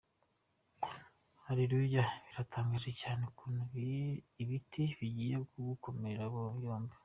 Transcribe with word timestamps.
Halleluyah 1.43 2.11
biratangaje 2.25 2.91
cyane 3.01 3.21
ukuntu 3.31 3.63
ibiti 4.43 4.83
bigiye 4.97 5.35
kugukomera 5.51 6.23
yombi. 6.65 6.95